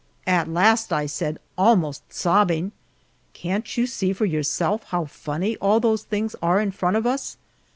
At 0.25 0.47
last 0.49 0.91
I 0.91 1.05
said, 1.05 1.37
almost 1.59 2.11
sobbing, 2.11 2.71
"Can't 3.33 3.77
you 3.77 3.85
see 3.85 4.13
for 4.13 4.25
yourself 4.25 4.81
how 4.85 5.05
funny 5.05 5.57
all 5.57 5.79
those 5.79 6.01
things 6.01 6.35
are 6.41 6.59
in 6.59 6.71
front 6.71 6.97
of 6.97 7.05
us? 7.05 7.37